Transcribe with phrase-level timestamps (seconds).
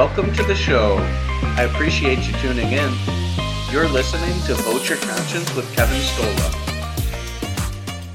[0.00, 0.96] Welcome to the show.
[1.58, 2.90] I appreciate you tuning in.
[3.70, 6.54] You're listening to Vote Your Conscience with Kevin Stolla.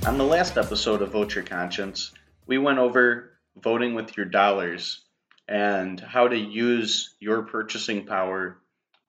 [0.07, 2.11] On the last episode of Vote Your Conscience,
[2.47, 5.01] we went over voting with your dollars
[5.47, 8.57] and how to use your purchasing power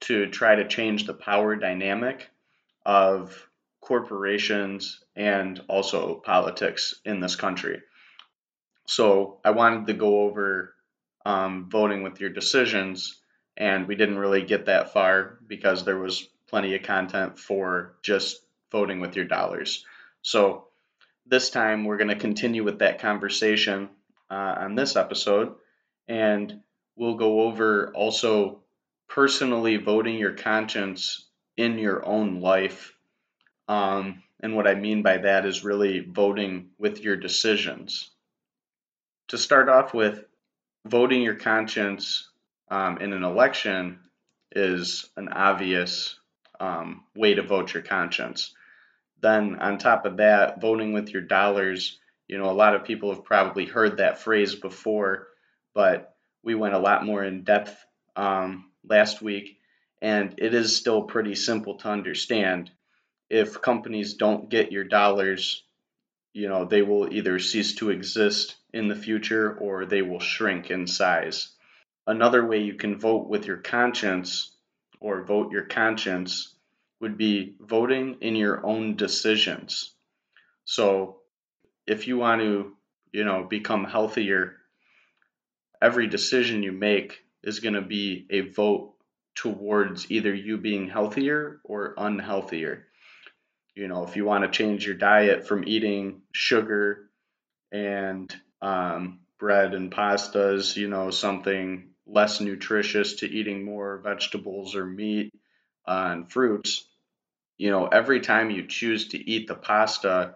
[0.00, 2.28] to try to change the power dynamic
[2.84, 3.48] of
[3.80, 7.80] corporations and also politics in this country.
[8.84, 10.75] So I wanted to go over
[11.26, 13.20] um, voting with your decisions,
[13.56, 18.40] and we didn't really get that far because there was plenty of content for just
[18.70, 19.84] voting with your dollars.
[20.22, 20.68] So
[21.26, 23.88] this time we're going to continue with that conversation
[24.30, 25.56] uh, on this episode,
[26.06, 26.60] and
[26.94, 28.60] we'll go over also
[29.08, 32.94] personally voting your conscience in your own life.
[33.66, 38.12] Um, and what I mean by that is really voting with your decisions.
[39.28, 40.24] To start off with,
[40.88, 42.28] voting your conscience
[42.70, 44.00] um, in an election
[44.52, 46.18] is an obvious
[46.60, 48.54] um, way to vote your conscience.
[49.20, 51.98] Then, on top of that, voting with your dollars,
[52.28, 55.28] you know, a lot of people have probably heard that phrase before,
[55.74, 57.76] but we went a lot more in depth
[58.14, 59.58] um, last week,
[60.00, 62.70] and it is still pretty simple to understand.
[63.28, 65.64] If companies don't get your dollars,
[66.32, 70.70] you know, they will either cease to exist in the future or they will shrink
[70.70, 71.48] in size.
[72.06, 74.52] Another way you can vote with your conscience
[75.00, 76.54] or vote your conscience
[77.00, 79.94] would be voting in your own decisions.
[80.64, 81.20] So
[81.86, 82.76] if you want to,
[83.12, 84.56] you know, become healthier,
[85.80, 88.94] every decision you make is going to be a vote
[89.34, 92.82] towards either you being healthier or unhealthier.
[93.74, 97.10] You know, if you want to change your diet from eating sugar
[97.70, 104.86] and um, bread and pastas, you know, something less nutritious to eating more vegetables or
[104.86, 105.32] meat
[105.86, 106.84] uh, and fruits,
[107.58, 110.34] you know, every time you choose to eat the pasta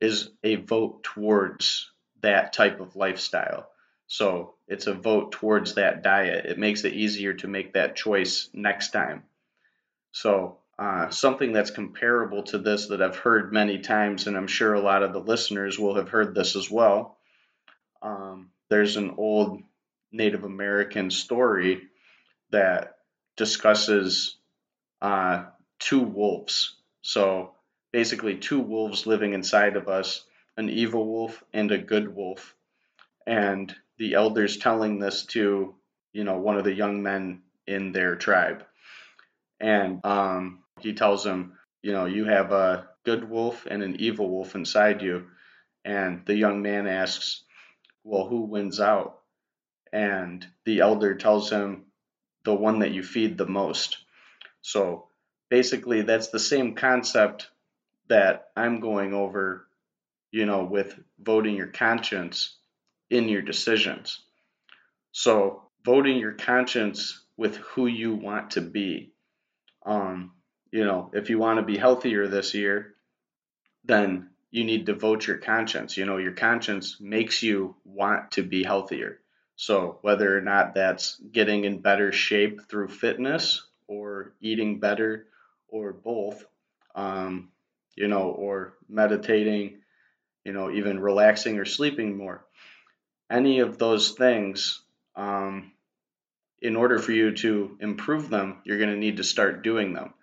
[0.00, 1.90] is a vote towards
[2.22, 3.68] that type of lifestyle.
[4.06, 6.46] So it's a vote towards that diet.
[6.46, 9.24] It makes it easier to make that choice next time.
[10.12, 14.74] So uh, something that's comparable to this that I've heard many times, and I'm sure
[14.74, 17.15] a lot of the listeners will have heard this as well.
[18.02, 19.62] Um, there's an old
[20.12, 21.82] Native American story
[22.50, 22.98] that
[23.36, 24.36] discusses
[25.02, 25.44] uh,
[25.78, 26.76] two wolves.
[27.02, 27.52] So
[27.92, 30.24] basically, two wolves living inside of us
[30.56, 32.54] an evil wolf and a good wolf.
[33.26, 35.74] And the elders telling this to,
[36.12, 38.64] you know, one of the young men in their tribe.
[39.60, 41.52] And um, he tells him,
[41.82, 45.26] you know, you have a good wolf and an evil wolf inside you.
[45.84, 47.44] And the young man asks,
[48.06, 49.18] well, who wins out?
[49.92, 51.86] And the elder tells him,
[52.44, 53.98] the one that you feed the most.
[54.62, 55.08] So
[55.50, 57.48] basically, that's the same concept
[58.08, 59.66] that I'm going over,
[60.30, 62.56] you know, with voting your conscience
[63.10, 64.20] in your decisions.
[65.10, 69.12] So voting your conscience with who you want to be.
[69.84, 70.32] Um,
[70.70, 72.94] you know, if you want to be healthier this year,
[73.84, 75.98] then you need to vote your conscience.
[75.98, 79.20] You know, your conscience makes you want to be healthier.
[79.54, 85.26] So, whether or not that's getting in better shape through fitness or eating better
[85.68, 86.42] or both,
[86.94, 87.50] um,
[87.96, 89.80] you know, or meditating,
[90.46, 92.46] you know, even relaxing or sleeping more,
[93.30, 94.80] any of those things,
[95.16, 95.72] um,
[96.62, 100.14] in order for you to improve them, you're going to need to start doing them.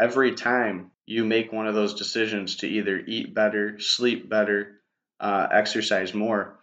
[0.00, 4.80] Every time you make one of those decisions to either eat better, sleep better,
[5.20, 6.58] uh, exercise more,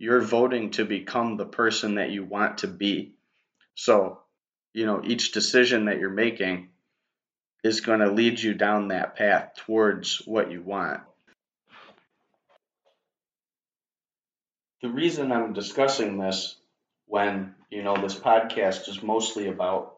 [0.00, 3.14] you're voting to become the person that you want to be.
[3.76, 4.18] So,
[4.72, 6.70] you know, each decision that you're making
[7.62, 11.00] is going to lead you down that path towards what you want.
[14.82, 16.56] The reason I'm discussing this
[17.06, 19.93] when, you know, this podcast is mostly about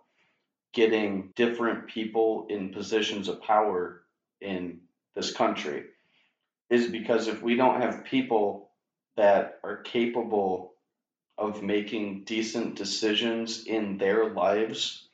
[0.76, 4.02] getting different people in positions of power
[4.42, 4.78] in
[5.14, 5.84] this country
[6.68, 8.68] is because if we don't have people
[9.16, 10.74] that are capable
[11.38, 15.08] of making decent decisions in their lives,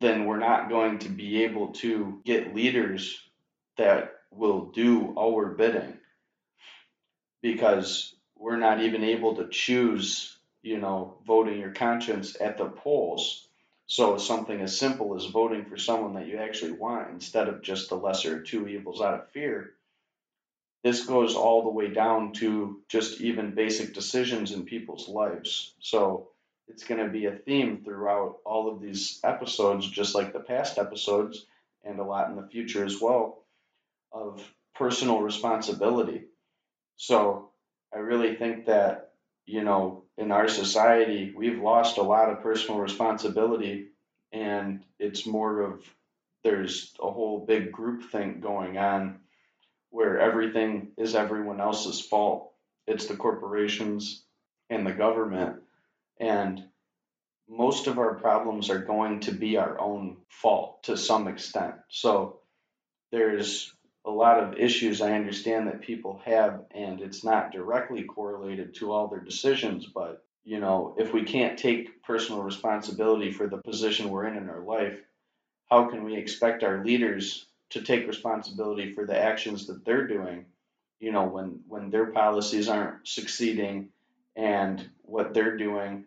[0.00, 3.20] then we're not going to be able to get leaders
[3.76, 5.98] that will do our bidding
[7.42, 13.48] because we're not even able to choose, you know, voting your conscience at the polls
[13.92, 17.90] so something as simple as voting for someone that you actually want instead of just
[17.90, 19.74] the lesser of two evils out of fear.
[20.82, 25.74] This goes all the way down to just even basic decisions in people's lives.
[25.80, 26.28] So
[26.68, 30.78] it's going to be a theme throughout all of these episodes, just like the past
[30.78, 31.44] episodes,
[31.84, 33.44] and a lot in the future as well,
[34.10, 34.42] of
[34.74, 36.22] personal responsibility.
[36.96, 37.50] So
[37.94, 39.12] I really think that,
[39.44, 43.88] you know, in our society, we've lost a lot of personal responsibility,
[44.32, 45.82] and it's more of
[46.44, 49.20] there's a whole big group thing going on
[49.90, 52.52] where everything is everyone else's fault.
[52.86, 54.24] It's the corporations
[54.70, 55.62] and the government.
[56.18, 56.64] And
[57.48, 61.74] most of our problems are going to be our own fault to some extent.
[61.90, 62.40] So
[63.12, 63.72] there's
[64.04, 68.90] a lot of issues I understand that people have, and it's not directly correlated to
[68.90, 69.86] all their decisions.
[69.86, 74.48] But, you know, if we can't take personal responsibility for the position we're in in
[74.48, 74.98] our life,
[75.70, 80.46] how can we expect our leaders to take responsibility for the actions that they're doing?
[80.98, 83.88] You know, when, when their policies aren't succeeding
[84.36, 86.06] and what they're doing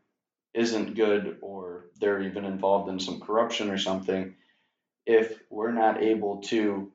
[0.53, 4.36] isn't good or they're even involved in some corruption or something,
[5.06, 6.91] if we're not able to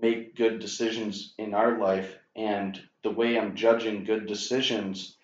[0.00, 5.16] make good decisions in our life and the way I'm judging good decisions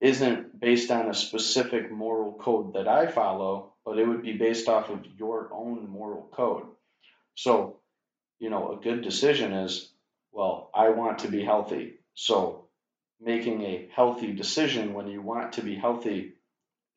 [0.00, 4.68] isn't based on a specific moral code that I follow, but it would be based
[4.68, 6.66] off of your own moral code.
[7.34, 7.80] So,
[8.38, 9.92] you know, a good decision is,
[10.32, 12.00] well, I want to be healthy.
[12.14, 12.66] So,
[13.20, 16.32] making a healthy decision when you want to be healthy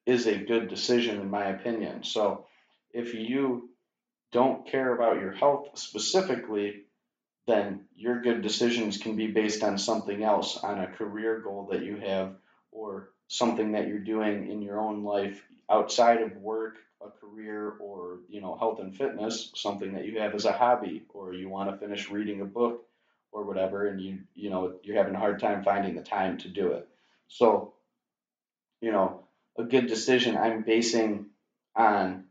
[0.06, 2.04] is a good decision, in my opinion.
[2.04, 2.48] So,
[2.92, 3.70] if you
[4.32, 6.84] don't care about your health specifically,
[7.48, 11.84] then your good decisions can be based on something else, on a career goal that
[11.84, 12.36] you have,
[12.72, 18.20] or something that you're doing in your own life outside of work, a career, or
[18.30, 21.70] you know, health and fitness, something that you have as a hobby, or you want
[21.70, 22.86] to finish reading a book
[23.32, 26.50] or whatever, and you you know you're having a hard time finding the time to
[26.50, 26.88] do it.
[27.28, 27.74] So,
[28.82, 29.24] you know,
[29.58, 31.28] a good decision I'm basing
[31.76, 32.25] on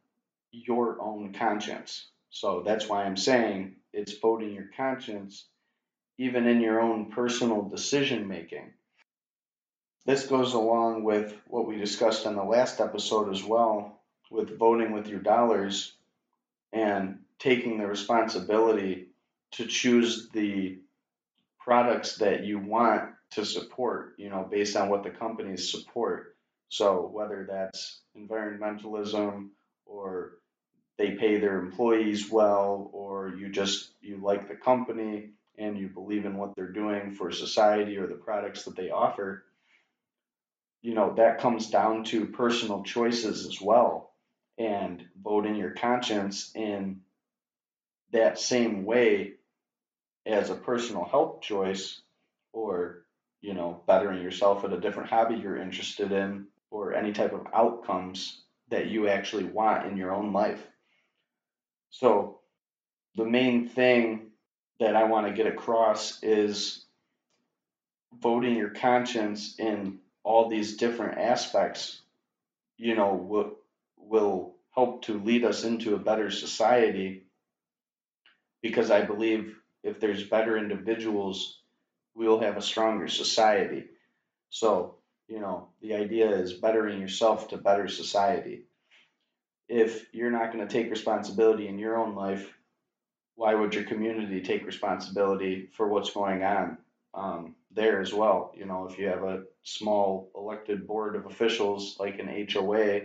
[0.66, 2.06] your own conscience.
[2.30, 5.46] So that's why I'm saying it's voting your conscience,
[6.18, 8.72] even in your own personal decision making.
[10.06, 14.92] This goes along with what we discussed in the last episode as well, with voting
[14.92, 15.92] with your dollars
[16.72, 19.08] and taking the responsibility
[19.52, 20.78] to choose the
[21.58, 26.36] products that you want to support, you know, based on what the companies support.
[26.68, 29.48] So whether that's environmentalism
[29.86, 30.32] or
[30.99, 36.25] they pay their employees well or you just you like the company and you believe
[36.25, 39.44] in what they're doing for society or the products that they offer
[40.82, 44.12] you know that comes down to personal choices as well
[44.58, 47.00] and voting your conscience in
[48.12, 49.32] that same way
[50.26, 52.00] as a personal health choice
[52.52, 53.05] or
[53.41, 57.46] you know bettering yourself at a different hobby you're interested in or any type of
[57.52, 60.62] outcomes that you actually want in your own life
[62.00, 62.41] so,
[63.14, 64.32] the main thing
[64.81, 66.87] that I want to get across is
[68.20, 72.00] voting your conscience in all these different aspects,
[72.76, 73.52] you know, will,
[73.96, 77.27] will help to lead us into a better society
[78.60, 81.60] because I believe if there's better individuals,
[82.17, 83.84] we'll have a stronger society.
[84.51, 84.96] So,
[85.29, 88.65] you know, the idea is bettering yourself to better society
[89.68, 92.52] if you're not going to take responsibility in your own life,
[93.36, 96.78] why would your community take responsibility for what's going on
[97.14, 98.52] um, there as well?
[98.56, 103.00] You know, if you have a small elected board of officials like an HOA,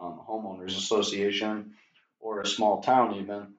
[0.00, 1.74] um, homeowners association,
[2.20, 3.54] or a small town, even,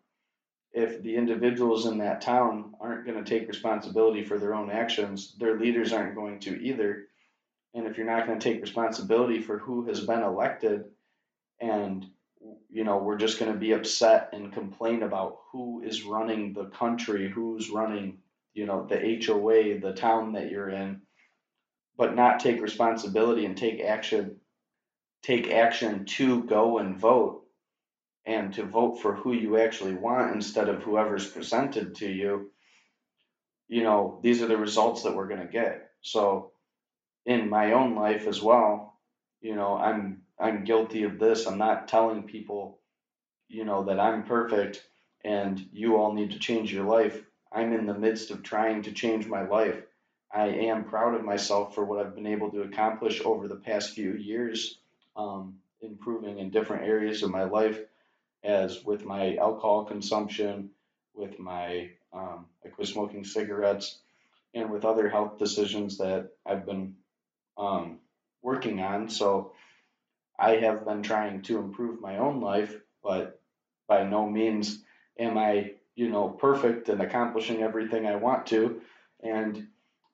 [0.72, 5.36] if the individuals in that town aren't going to take responsibility for their own actions,
[5.38, 7.05] their leaders aren't going to either.
[7.74, 10.86] And if you're not going to take responsibility for who has been elected
[11.60, 12.05] and
[12.70, 16.66] you know, we're just going to be upset and complain about who is running the
[16.66, 18.20] country, who's running,
[18.54, 21.02] you know, the HOA, the town that you're in,
[21.98, 24.38] but not take responsibility and take action,
[25.24, 27.44] take action to go and vote
[28.26, 32.52] and to vote for who you actually want instead of whoever's presented to you.
[33.68, 35.90] You know, these are the results that we're going to get.
[36.02, 36.52] So,
[37.26, 39.00] in my own life as well,
[39.42, 41.46] you know, I'm I'm guilty of this.
[41.46, 42.79] I'm not telling people,
[43.48, 44.84] you know, that I'm perfect
[45.24, 47.22] and you all need to change your life.
[47.51, 49.81] I'm in the midst of trying to change my life.
[50.31, 53.91] I am proud of myself for what I've been able to accomplish over the past
[53.96, 54.79] few years,
[55.17, 57.79] um, improving in different areas of my life,
[58.43, 60.69] as with my alcohol consumption,
[61.15, 64.00] with my um, I quit smoking cigarettes,
[64.53, 66.96] and with other health decisions that I've been
[67.58, 68.00] um,
[68.41, 69.10] working on.
[69.10, 69.53] So
[70.39, 73.41] I have been trying to improve my own life, but
[73.88, 74.81] by no means
[75.19, 78.81] am I, you know, perfect and accomplishing everything I want to.
[79.22, 79.67] And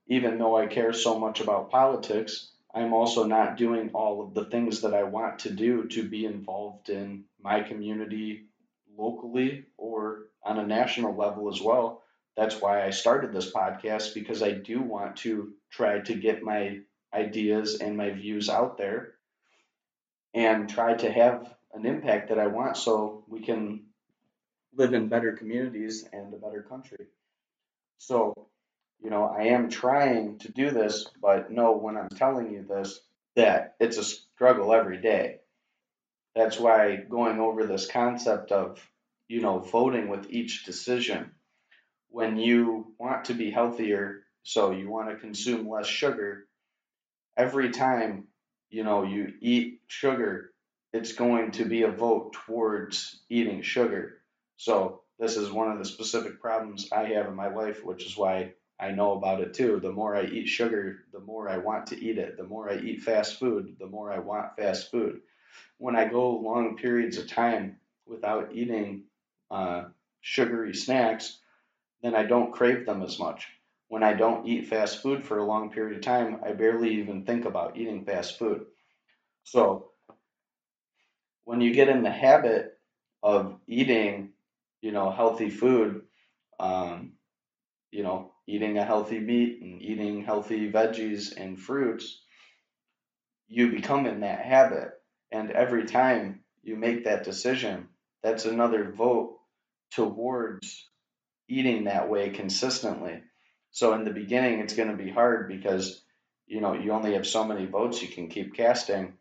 [0.07, 4.45] even though I care so much about politics, I'm also not doing all of the
[4.45, 8.45] things that I want to do to be involved in my community
[8.97, 12.01] locally or on a national level as well.
[12.35, 16.79] That's why I started this podcast because I do want to try to get my
[17.13, 19.14] ideas and my views out there
[20.35, 23.85] and try to have an impact that I want so we can
[24.75, 27.07] live in better communities and a better country.
[27.97, 28.49] So,
[29.01, 32.99] you know, I am trying to do this, but know when I'm telling you this
[33.37, 35.39] that it's a struggle every day.
[36.35, 38.79] That's why going over this concept of,
[39.29, 41.31] you know, voting with each decision.
[42.09, 46.45] When you want to be healthier, so you want to consume less sugar,
[47.37, 48.27] every time,
[48.69, 50.51] you know, you eat sugar,
[50.93, 54.21] it's going to be a vote towards eating sugar.
[54.57, 58.17] So this is one of the specific problems I have in my life, which is
[58.17, 59.79] why I know about it too.
[59.79, 62.37] The more I eat sugar, the more I want to eat it.
[62.37, 65.21] The more I eat fast food, the more I want fast food.
[65.77, 69.03] When I go long periods of time without eating
[69.49, 69.85] uh,
[70.21, 71.39] sugary snacks,
[72.01, 73.47] then I don't crave them as much.
[73.87, 77.25] When I don't eat fast food for a long period of time, I barely even
[77.25, 78.65] think about eating fast food.
[79.43, 79.91] So,
[81.45, 82.77] when you get in the habit
[83.23, 84.33] of eating,
[84.81, 86.01] you know, healthy food,
[86.59, 87.13] um,
[87.91, 92.21] you know, eating a healthy meat and eating healthy veggies and fruits,
[93.47, 94.91] you become in that habit.
[95.31, 97.89] And every time you make that decision,
[98.23, 99.39] that's another vote
[99.91, 100.89] towards
[101.47, 103.21] eating that way consistently.
[103.75, 106.01] So in the beginning, it's going to be hard because
[106.47, 109.15] you know you only have so many votes you can keep casting,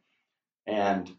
[0.64, 1.11] and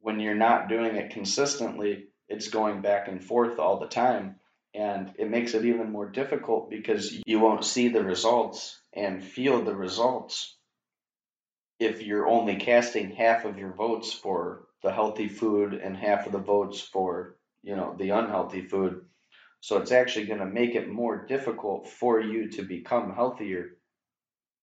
[0.00, 4.40] when you're not doing it consistently, it's going back and forth all the time.
[4.74, 9.62] And it makes it even more difficult because you won't see the results and feel
[9.62, 10.56] the results
[11.78, 16.32] if you're only casting half of your votes for the healthy food and half of
[16.32, 19.04] the votes for you know the unhealthy food
[19.66, 23.70] so it's actually going to make it more difficult for you to become healthier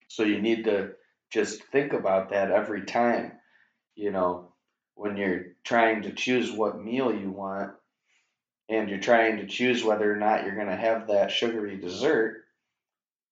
[0.08, 0.92] so you need to
[1.32, 3.34] just think about that every time
[3.96, 4.54] you know
[4.96, 7.72] when you're trying to choose what meal you want
[8.70, 12.46] and you're trying to choose whether or not you're going to have that sugary dessert,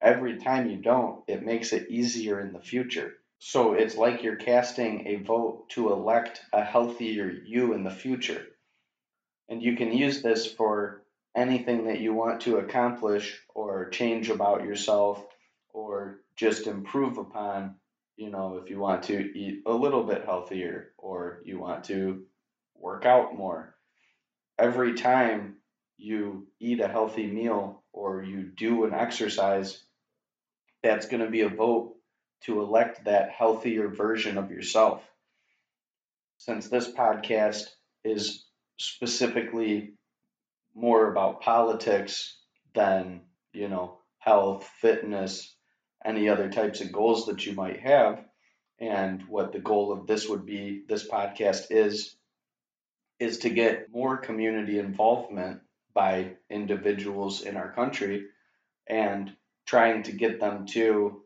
[0.01, 3.13] every time you don't, it makes it easier in the future.
[3.39, 8.45] So it's like you're casting a vote to elect a healthier you in the future.
[9.49, 11.00] And you can use this for
[11.35, 15.25] anything that you want to accomplish or change about yourself
[15.69, 17.75] or just improve upon.
[18.17, 22.23] You know, if you want to eat a little bit healthier or you want to
[22.75, 23.75] work out more
[24.61, 25.55] every time
[25.97, 29.83] you eat a healthy meal or you do an exercise,
[30.83, 31.95] that's going to be a vote
[32.43, 35.03] to elect that healthier version of yourself.
[36.37, 37.65] Since this podcast
[38.03, 38.45] is
[38.77, 39.93] specifically
[40.75, 42.37] more about politics
[42.73, 43.21] than,
[43.53, 45.55] you know, health, fitness,
[46.05, 48.23] any other types of goals that you might have,
[48.79, 52.15] and what the goal of this would be, this podcast is
[53.19, 55.61] is to get more community involvement
[55.93, 58.25] by individuals in our country
[58.87, 59.31] and
[59.67, 61.21] trying to get them to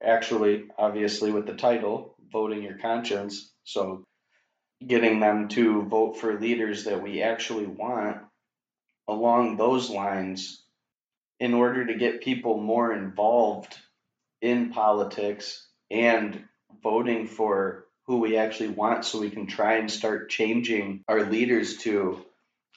[0.00, 3.52] actually, obviously, with the title, voting your conscience.
[3.64, 4.04] So,
[4.86, 8.18] getting them to vote for leaders that we actually want
[9.08, 10.62] along those lines
[11.40, 13.76] in order to get people more involved
[14.40, 16.44] in politics and
[16.82, 21.78] voting for who we actually want so we can try and start changing our leaders
[21.78, 22.24] to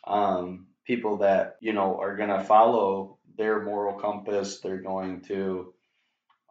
[0.06, 4.60] um, people that you know are going to follow their moral compass.
[4.60, 5.74] They're going to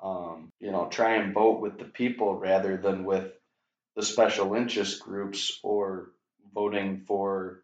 [0.03, 3.33] um, you know try and vote with the people rather than with
[3.97, 6.11] the special interest groups or
[6.55, 7.63] voting for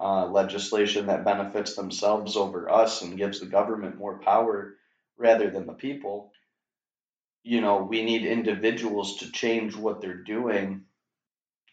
[0.00, 4.76] uh, legislation that benefits themselves over us and gives the government more power
[5.18, 6.32] rather than the people
[7.42, 10.82] you know, we need individuals to change what they're doing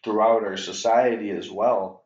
[0.02, 2.04] throughout our society as well,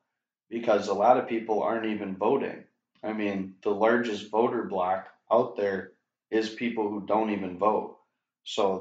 [0.50, 2.64] because a lot of people aren't even voting.
[3.02, 5.92] I mean, the largest voter block out there
[6.30, 7.98] is people who don't even vote.
[8.44, 8.80] So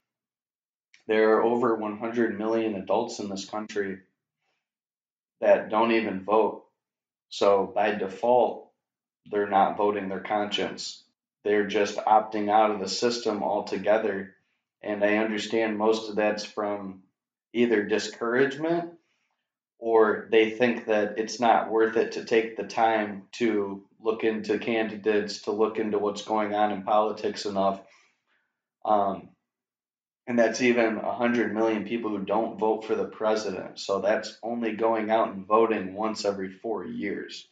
[1.08, 4.00] there are over 100 million adults in this country
[5.42, 6.66] that don't even vote.
[7.32, 8.70] So by default,
[9.32, 11.04] they're not voting their conscience.
[11.44, 14.36] They're just opting out of the system altogether
[14.84, 17.04] and I understand most of that's from
[17.54, 18.94] either discouragement
[19.78, 24.58] or they think that it's not worth it to take the time to look into
[24.60, 27.82] candidates, to look into what's going on in politics enough.
[28.86, 29.30] Um,
[30.28, 33.80] and that's even 100 million people who don't vote for the president.
[33.80, 37.48] So that's only going out and voting once every four years.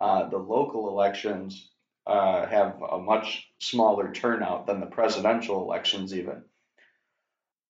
[0.00, 1.70] Uh, the local elections
[2.06, 6.42] uh, have a much smaller turnout than the presidential elections, even.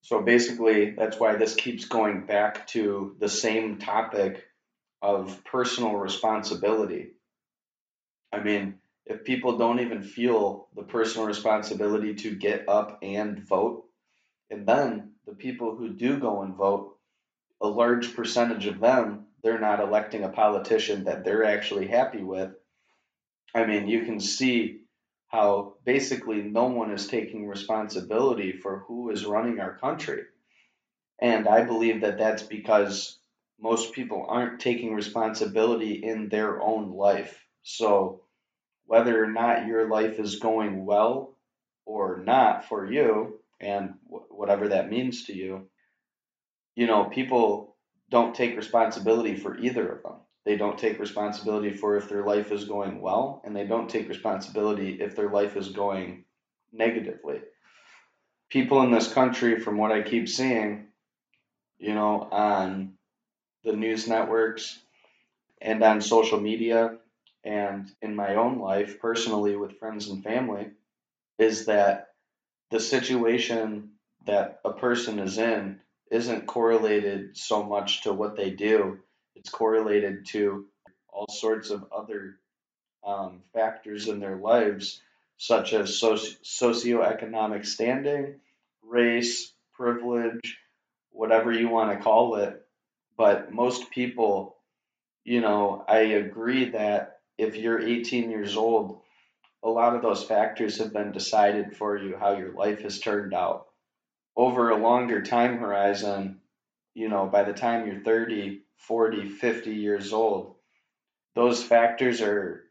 [0.03, 4.45] So basically, that's why this keeps going back to the same topic
[5.03, 7.11] of personal responsibility.
[8.33, 13.88] I mean, if people don't even feel the personal responsibility to get up and vote,
[14.51, 16.97] and then the people who do go and vote,
[17.61, 22.53] a large percentage of them, they're not electing a politician that they're actually happy with.
[23.55, 24.81] I mean, you can see
[25.29, 30.23] how basically no one is taking responsibility for who is running our country.
[31.21, 33.19] And I believe that that's because
[33.61, 37.45] most people aren't taking responsibility in their own life.
[37.63, 38.23] So,
[38.87, 41.37] whether or not your life is going well
[41.85, 45.69] or not for you, and whatever that means to you,
[46.75, 47.77] you know, people
[48.11, 50.21] don't take responsibility for either of them.
[50.45, 54.09] They don't take responsibility for if their life is going well, and they don't take
[54.09, 56.25] responsibility if their life is going
[56.73, 57.41] negatively.
[58.49, 60.87] People in this country, from what I keep seeing,
[61.79, 62.95] you know, on
[63.65, 64.79] the news networks
[65.61, 66.97] and on social media
[67.45, 70.71] and in my own life personally with friends and family,
[71.39, 72.08] is that
[72.71, 73.91] the situation
[74.27, 78.99] that a person is in isn't correlated so much to what they do
[79.39, 80.67] it's correlated to
[81.09, 82.39] all sorts of other
[83.07, 85.01] um, factors in their lives,
[85.37, 88.41] such as soci- socioeconomic standing,
[88.83, 90.59] race, privilege,
[91.11, 92.67] whatever you want to call it.
[93.17, 94.57] But most people,
[95.25, 99.01] you know, I agree that if you're 18 years old,
[99.63, 103.35] a lot of those factors have been decided for you how your life has turned
[103.35, 103.67] out.
[104.37, 106.41] Over a longer time horizon,
[106.95, 110.57] you know, by the time you're 30, 40, 50 years old,
[111.35, 112.65] those factors are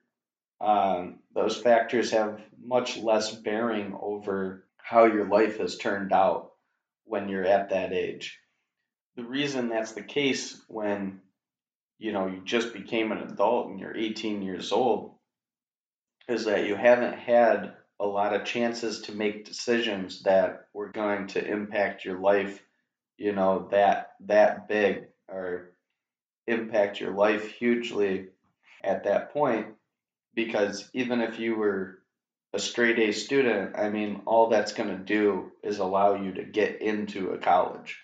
[0.60, 6.52] um, those factors have much less bearing over how your life has turned out
[7.04, 8.39] when you're at that age.
[9.15, 11.21] The reason that's the case when
[12.00, 15.16] you know you just became an adult and you're 18 years old
[16.27, 21.27] is that you haven't had a lot of chances to make decisions that were going
[21.27, 22.61] to impact your life,
[23.17, 25.71] you know, that that big or
[26.45, 28.27] impact your life hugely
[28.83, 29.67] at that point
[30.37, 31.97] because even if you were
[32.53, 36.43] a straight A student, I mean, all that's going to do is allow you to
[36.43, 37.97] get into a college.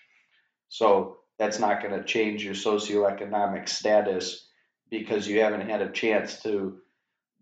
[0.68, 4.48] So that's not going to change your socioeconomic status
[4.90, 6.78] because you haven't had a chance to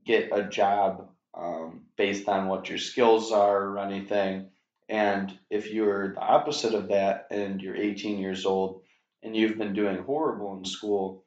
[0.04, 4.48] get a job um, based on what your skills are or anything.
[4.88, 8.82] And if you're the opposite of that and you're 18 years old
[9.22, 11.24] and you've been doing horrible in school,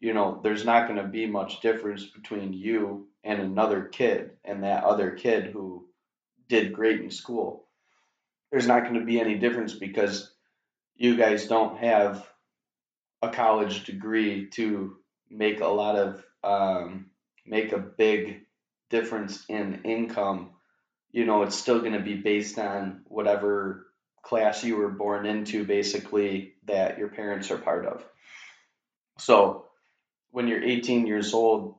[0.00, 4.64] you know, there's not going to be much difference between you and another kid and
[4.64, 5.86] that other kid who
[6.48, 7.66] did great in school.
[8.50, 10.32] There's not going to be any difference because
[10.96, 12.26] you guys don't have
[13.22, 14.96] a college degree to
[15.30, 17.06] make a lot of um,
[17.46, 18.42] make a big
[18.90, 20.50] difference in income.
[21.10, 23.86] You know, it's still going to be based on whatever
[24.22, 28.04] class you were born into, basically, that your parents are part of.
[29.18, 29.66] So
[30.30, 31.76] when you're 18 years old,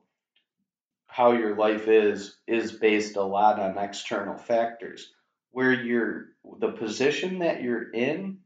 [1.06, 5.12] how your life is is based a lot on external factors.
[5.52, 8.38] Where you're the position that you're in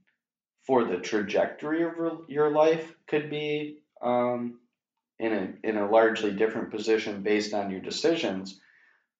[0.64, 1.94] for the trajectory of
[2.28, 4.58] your life could be um,
[5.18, 8.60] in a in a largely different position based on your decisions,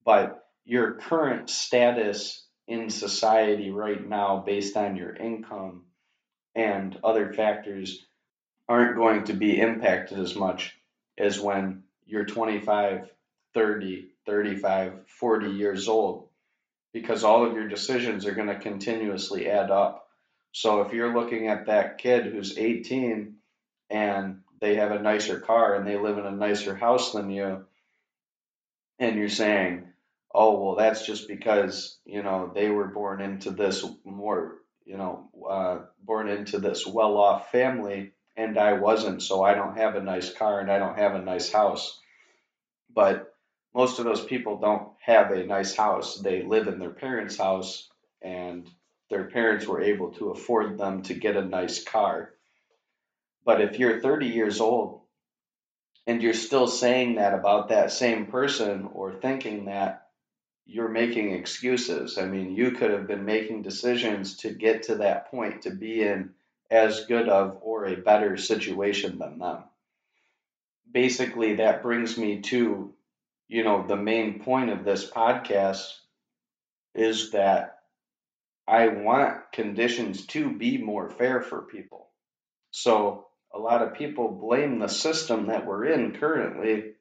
[0.04, 5.84] but your current status in society right now based on your income
[6.54, 8.06] and other factors
[8.68, 10.76] aren't going to be impacted as much
[11.16, 13.11] as when you're 25,
[13.54, 16.28] 30, 35, 40 years old
[16.92, 20.06] because all of your decisions are going to continuously add up.
[20.52, 23.37] So if you're looking at that kid who's 18
[23.90, 27.64] and they have a nicer car and they live in a nicer house than you,
[28.98, 29.84] and you're saying,
[30.34, 35.30] oh, well, that's just because, you know, they were born into this more, you know,
[35.48, 40.02] uh, born into this well off family and I wasn't, so I don't have a
[40.02, 41.98] nice car and I don't have a nice house.
[42.94, 43.34] But
[43.74, 46.16] most of those people don't have a nice house.
[46.18, 47.88] They live in their parents' house
[48.22, 48.68] and
[49.10, 52.32] their parents were able to afford them to get a nice car.
[53.48, 55.00] But if you're 30 years old
[56.06, 60.08] and you're still saying that about that same person or thinking that
[60.66, 62.18] you're making excuses.
[62.18, 66.02] I mean, you could have been making decisions to get to that point to be
[66.02, 66.34] in
[66.70, 69.64] as good of or a better situation than them.
[70.92, 72.92] Basically, that brings me to,
[73.48, 75.90] you know, the main point of this podcast
[76.94, 77.78] is that
[78.66, 82.11] I want conditions to be more fair for people.
[82.72, 86.92] So, a lot of people blame the system that we're in currently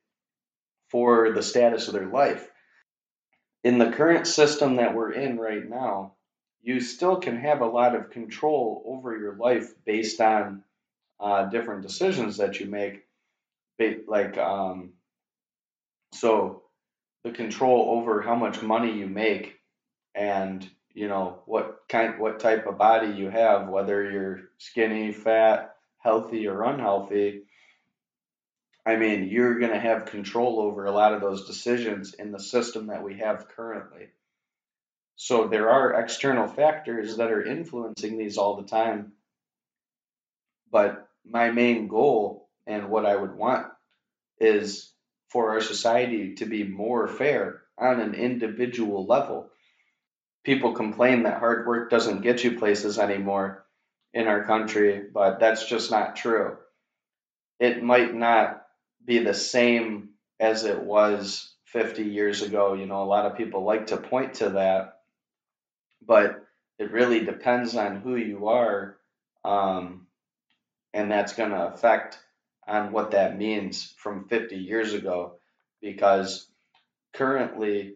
[0.90, 2.50] for the status of their life
[3.68, 6.14] in the current system that we're in right now,
[6.62, 10.64] you still can have a lot of control over your life based on
[11.20, 13.04] uh, different decisions that you make.
[14.08, 14.94] Like, um,
[16.14, 16.64] so
[17.26, 19.60] the control over how much money you make
[20.16, 25.76] and you know what kind what type of body you have whether you're skinny fat
[26.00, 27.44] healthy or unhealthy
[28.88, 32.40] I mean, you're going to have control over a lot of those decisions in the
[32.40, 34.08] system that we have currently.
[35.18, 39.12] So there are external factors that are influencing these all the time.
[40.72, 43.68] But my main goal and what I would want
[44.40, 44.94] is
[45.32, 49.50] for our society to be more fair on an individual level.
[50.46, 53.67] People complain that hard work doesn't get you places anymore
[54.14, 56.58] in our country, but that's just not true.
[57.60, 58.66] It might not
[59.06, 62.74] be the same as it was 50 years ago.
[62.74, 65.00] You know, a lot of people like to point to that,
[66.06, 66.44] but
[66.80, 68.98] it really depends on who you are.
[69.44, 70.08] Um,
[70.94, 72.18] and that's going to affect
[72.68, 75.34] on what that means from 50 years ago
[75.82, 76.48] because
[77.14, 77.96] currently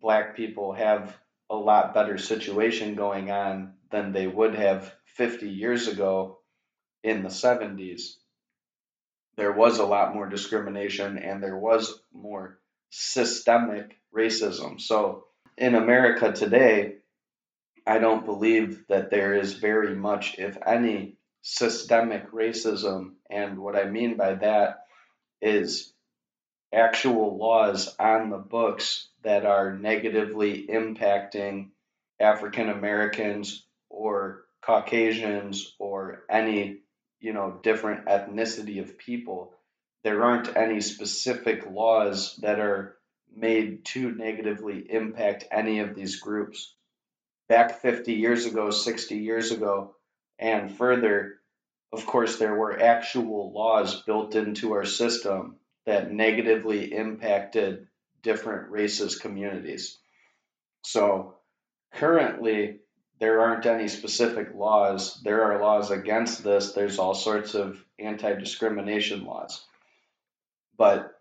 [0.00, 1.16] black people have
[1.50, 6.38] a lot better situation going on than they would have 50 years ago
[7.02, 8.16] in the 70s
[9.36, 12.58] there was a lot more discrimination and there was more
[12.90, 14.80] systemic racism.
[14.80, 15.24] So
[15.58, 16.96] in America today,
[17.86, 23.12] I don't believe that there is very much, if any, systemic racism.
[23.30, 24.86] And what I mean by that
[25.40, 25.92] is
[26.74, 31.68] actual laws on the books that are negatively impacting
[32.18, 36.80] African Americans or Caucasians or any
[37.20, 39.54] you know different ethnicity of people
[40.06, 42.96] there aren't any specific laws that are
[43.34, 46.76] made to negatively impact any of these groups.
[47.48, 49.96] Back 50 years ago 60 years ago
[50.38, 51.40] and further
[51.92, 57.88] of course there were actual laws built into our system that negatively impacted
[58.22, 59.98] different races communities.
[60.82, 61.34] So
[61.94, 62.78] currently
[63.18, 65.20] there aren't any specific laws.
[65.22, 66.72] There are laws against this.
[66.72, 69.64] There's all sorts of anti discrimination laws.
[70.76, 71.12] But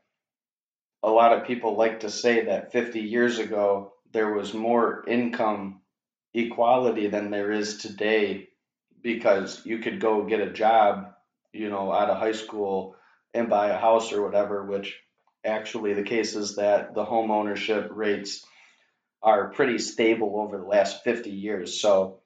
[1.02, 5.82] a lot of people like to say that 50 years ago there was more income
[6.34, 8.50] equality than there is today
[9.02, 11.14] because you could go get a job,
[11.54, 12.96] you know, out of high school
[13.34, 15.00] and buy a house or whatever, which
[15.46, 18.46] actually the case is that the home ownership rates
[19.26, 21.82] are pretty stable over the last 50 years.
[21.82, 22.20] So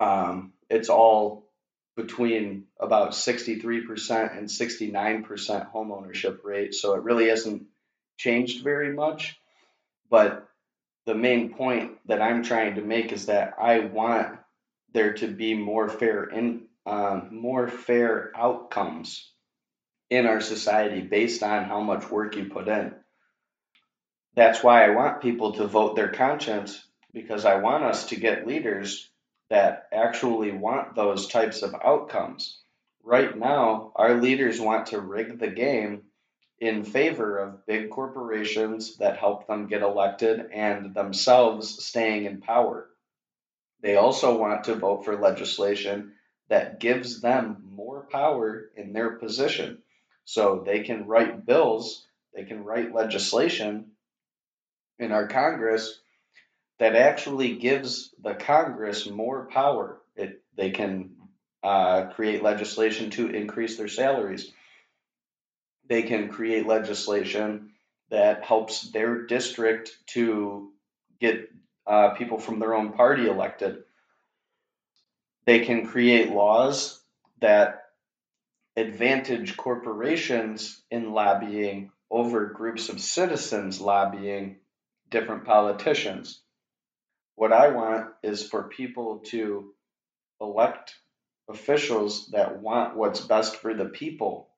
[0.00, 1.50] um, it's all
[1.94, 6.74] between about 63% and 69% home ownership rate.
[6.74, 7.64] So it really hasn't
[8.16, 9.38] changed very much.
[10.10, 10.48] But
[11.04, 14.38] the main point that I'm trying to make is that I want
[14.94, 19.30] there to be more fair in um, more fair outcomes
[20.08, 22.94] in our society based on how much work you put in
[24.36, 28.46] that's why I want people to vote their conscience because I want us to get
[28.46, 29.10] leaders
[29.48, 32.60] that actually want those types of outcomes.
[33.02, 36.02] Right now, our leaders want to rig the game
[36.58, 42.90] in favor of big corporations that help them get elected and themselves staying in power.
[43.80, 46.12] They also want to vote for legislation
[46.48, 49.82] that gives them more power in their position.
[50.24, 53.92] So they can write bills, they can write legislation
[54.98, 56.00] in our Congress
[56.78, 59.98] that actually gives the Congress more power.
[60.14, 61.10] It, they can
[61.62, 64.50] uh, create legislation to increase their salaries.
[65.88, 67.70] They can create legislation
[68.10, 70.70] that helps their district to
[71.20, 71.50] get
[71.86, 73.78] uh, people from their own party elected.
[75.44, 77.00] They can create laws
[77.40, 77.84] that
[78.76, 84.56] advantage corporations in lobbying over groups of citizens lobbying
[85.10, 86.40] different politicians.
[87.36, 89.72] what I want is for people to
[90.40, 90.94] elect
[91.48, 94.48] officials that want what's best for the people.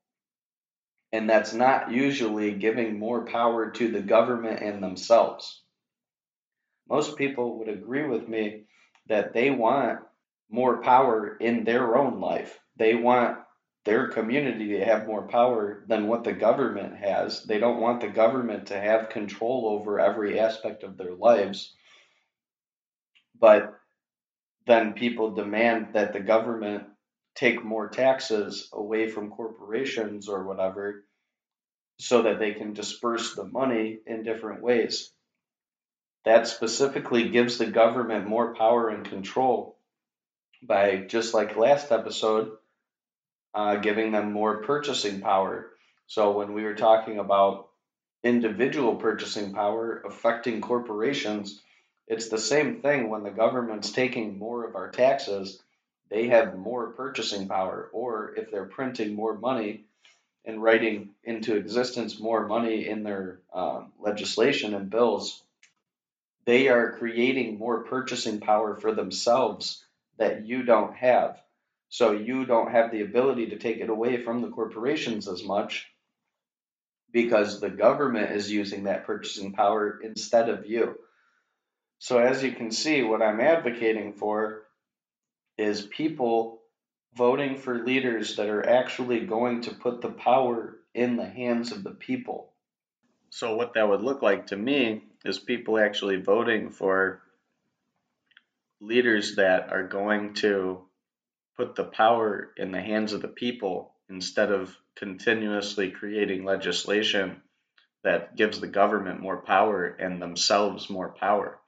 [1.13, 5.63] And that's not usually giving more power to the government and themselves.
[6.89, 8.65] Most people would agree with me
[9.09, 10.01] that they want
[10.51, 12.59] more power in their own life.
[12.77, 13.39] They want
[13.85, 17.45] their community to have more power than what the government has.
[17.45, 21.75] They don't want the government to have control over every aspect of their lives.
[23.41, 23.75] But
[24.67, 26.85] then people demand that the government
[27.35, 31.05] take more taxes away from corporations or whatever
[32.01, 35.13] so that they can disperse the money in different ways.
[36.25, 39.79] That specifically gives the government more power and control
[40.63, 42.51] by, just like last episode,
[43.55, 45.71] uh, giving them more purchasing power.
[46.07, 47.69] So when we were talking about
[48.23, 51.61] individual purchasing power affecting corporations,
[52.07, 55.63] it's the same thing when the government's taking more of our taxes,
[56.11, 57.91] they have more purchasing power.
[57.93, 59.85] Or if they're printing more money
[60.45, 65.43] and writing into existence more money in their um, legislation and bills,
[66.47, 69.85] they are creating more purchasing power for themselves
[70.17, 71.39] that you don't have.
[71.89, 75.91] So you don't have the ability to take it away from the corporations as much
[77.13, 80.99] because the government is using that purchasing power instead of you.
[81.99, 84.63] So, as you can see, what I'm advocating for
[85.57, 86.61] is people
[87.17, 91.83] voting for leaders that are actually going to put the power in the hands of
[91.83, 92.53] the people.
[93.31, 97.23] So, what that would look like to me is people actually voting for
[98.81, 100.88] leaders that are going to
[101.59, 107.43] put the power in the hands of the people instead of continuously creating legislation
[108.05, 111.59] that gives the government more power and themselves more power.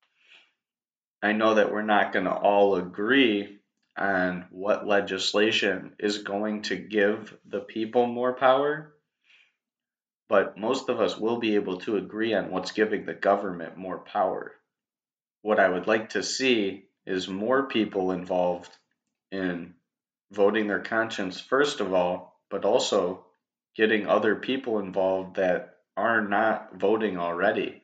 [1.20, 3.58] I know that we're not going to all agree
[3.98, 8.94] on what legislation is going to give the people more power,
[10.28, 13.98] but most of us will be able to agree on what's giving the government more
[13.98, 14.52] power.
[15.42, 18.70] What I would like to see is more people involved
[19.32, 19.74] in
[20.32, 23.24] voting their conscience first of all, but also
[23.76, 27.82] getting other people involved that are not voting already.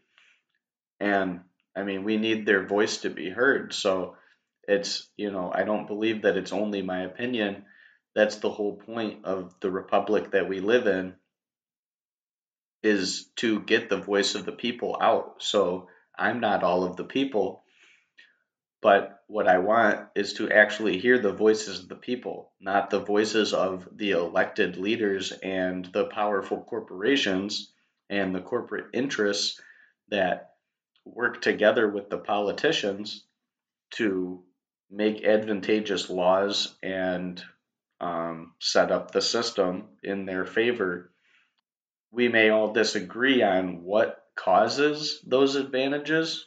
[1.01, 1.41] And
[1.77, 3.75] I mean, we need their voice to be heard.
[3.75, 4.17] So
[4.67, 7.65] it's, you know, I don't believe that it's only my opinion.
[8.15, 11.15] That's the whole point of the republic that we live in
[12.83, 15.37] is to get the voice of the people out.
[15.43, 17.65] So I'm not all of the people,
[18.81, 23.01] but what I want is to actually hear the voices of the people, not the
[23.01, 27.73] voices of the elected leaders and the powerful corporations
[28.09, 29.61] and the corporate interests
[30.09, 30.53] that
[31.05, 33.25] work together with the politicians
[33.93, 34.45] to
[34.91, 37.43] make advantageous laws and
[38.01, 41.11] um, set up the system in their favor.
[42.13, 46.47] We may all disagree on what causes those advantages,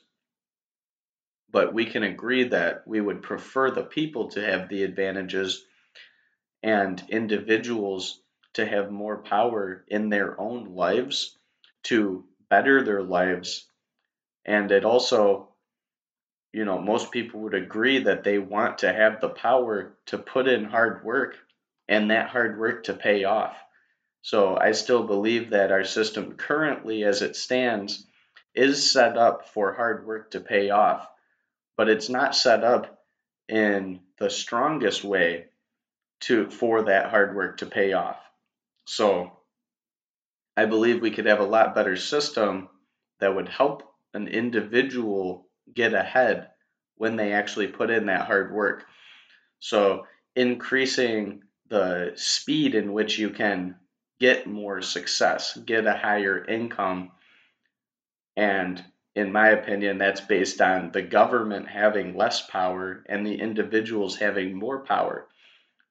[1.52, 5.66] but we can agree that we would prefer the people to have the advantages
[6.62, 8.22] and individuals
[8.54, 11.38] to have more power in their own lives
[11.84, 13.68] to better their lives.
[14.46, 15.50] And it also,
[16.52, 20.48] you know, most people would agree that they want to have the power to put
[20.48, 21.38] in hard work
[21.88, 23.58] and that hard work to pay off.
[24.22, 28.06] So I still believe that our system currently, as it stands,
[28.54, 31.08] is set up for hard work to pay off
[31.80, 33.06] but it's not set up
[33.48, 35.46] in the strongest way
[36.20, 38.18] to for that hard work to pay off.
[38.84, 39.32] So
[40.58, 42.68] I believe we could have a lot better system
[43.22, 46.50] that would help an individual get ahead
[46.98, 48.84] when they actually put in that hard work.
[49.60, 53.78] So increasing the speed in which you can
[54.20, 57.12] get more success, get a higher income,
[58.36, 58.84] and
[59.16, 64.58] in my opinion, that's based on the government having less power and the individuals having
[64.58, 65.28] more power.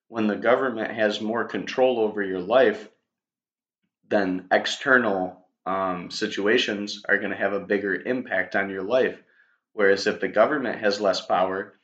[0.09, 2.89] When the government has more control over your life,
[4.09, 9.23] then external um, situations are going to have a bigger impact on your life.
[9.75, 11.75] Whereas if the government has less power,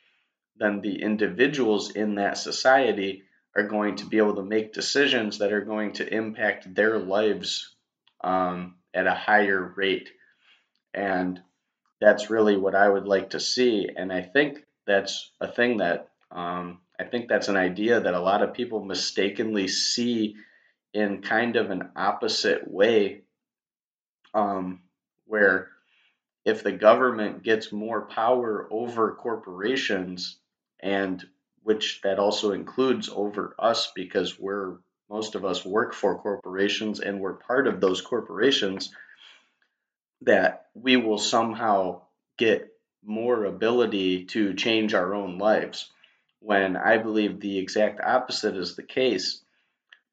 [0.57, 3.25] then the individuals in that society
[3.57, 7.75] are going to be able to make decisions that are going to impact their lives
[8.23, 10.09] um, at a higher rate.
[10.95, 11.41] And
[12.01, 13.89] that's really what I would like to see.
[13.95, 18.21] And I think that's a thing that um, I think that's an idea that a
[18.21, 20.37] lot of people mistakenly see
[20.93, 23.23] in kind of an opposite way,
[24.33, 24.81] um,
[25.27, 25.71] where
[26.45, 30.39] if the government gets more power over corporations
[30.81, 31.25] and
[31.63, 34.77] which that also includes over us because we're
[35.09, 38.91] most of us work for corporations and we're part of those corporations
[40.25, 42.03] that we will somehow
[42.39, 42.69] get
[43.05, 45.91] more ability to change our own lives
[46.41, 49.43] when i believe the exact opposite is the case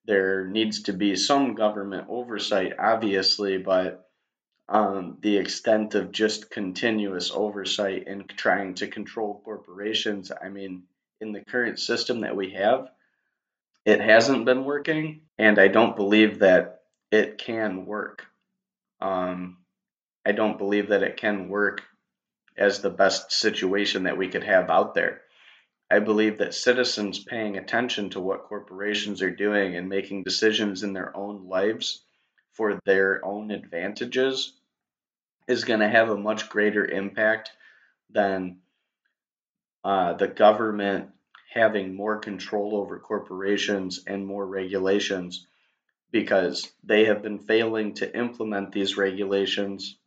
[0.06, 4.10] there needs to be some government oversight obviously but
[4.72, 10.32] um, the extent of just continuous oversight and trying to control corporations.
[10.32, 10.84] I mean,
[11.20, 12.90] in the current system that we have,
[13.86, 18.26] it hasn't been working, and I don't believe that it can work.
[19.02, 19.58] Um,
[20.26, 21.84] I don't believe that it can work
[22.58, 25.22] as the best situation that we could have out there.
[25.90, 30.94] I believe that citizens paying attention to what corporations are doing and making decisions in
[30.94, 32.04] their own lives
[32.54, 34.54] for their own advantages
[35.48, 37.52] is going to have a much greater impact
[38.10, 38.60] than
[39.84, 41.10] uh, the government
[41.54, 45.46] having more control over corporations and more regulations
[46.12, 49.98] because they have been failing to implement these regulations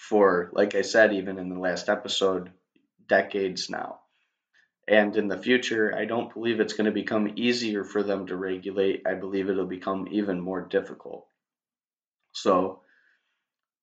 [0.00, 2.50] for, like I said, even in the last episode,
[3.06, 4.00] decades now.
[4.88, 8.36] And in the future, I don't believe it's going to become easier for them to
[8.36, 9.02] regulate.
[9.06, 11.26] I believe it'll become even more difficult.
[12.32, 12.80] So,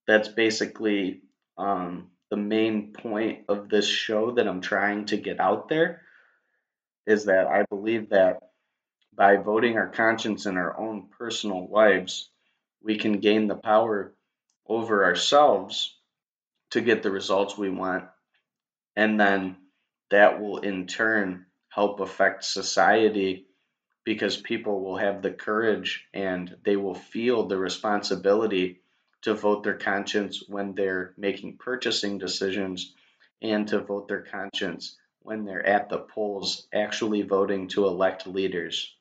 [0.08, 1.22] that's basically
[1.58, 6.02] um, the main point of this show that I'm trying to get out there
[7.06, 8.40] is that I believe that
[9.16, 12.32] by voting our conscience in our own personal lives,
[12.82, 14.16] we can gain the power
[14.68, 15.97] over ourselves
[16.72, 18.06] to get the results we want.
[18.96, 19.58] And then
[20.12, 23.46] that will in turn help affect society
[24.04, 28.82] because people will have the courage and they will feel the responsibility
[29.22, 32.94] to vote their conscience when they're making purchasing decisions
[33.42, 38.96] and to vote their conscience when they're at the polls actually voting to elect leaders.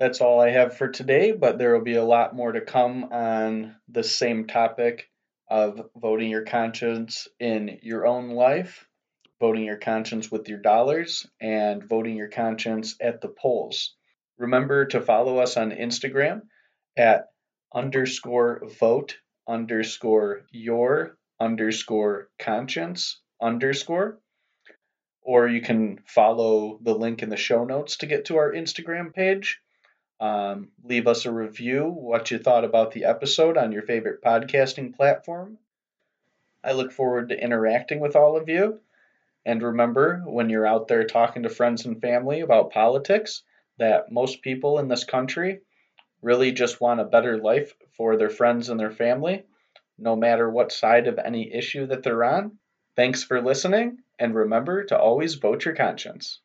[0.00, 3.04] That's all I have for today, but there will be a lot more to come
[3.12, 5.08] on the same topic
[5.48, 8.86] of voting your conscience in your own life,
[9.40, 13.94] voting your conscience with your dollars, and voting your conscience at the polls.
[14.38, 16.42] Remember to follow us on Instagram
[16.96, 17.26] at
[17.74, 24.18] underscore vote underscore your underscore conscience underscore.
[25.22, 29.14] Or you can follow the link in the show notes to get to our Instagram
[29.14, 29.60] page.
[30.20, 34.94] Um, leave us a review, what you thought about the episode on your favorite podcasting
[34.94, 35.58] platform.
[36.62, 38.80] I look forward to interacting with all of you.
[39.44, 43.42] And remember, when you're out there talking to friends and family about politics,
[43.78, 45.60] that most people in this country
[46.22, 49.44] really just want a better life for their friends and their family,
[49.98, 52.58] no matter what side of any issue that they're on.
[52.96, 56.40] Thanks for listening, and remember to always vote your conscience.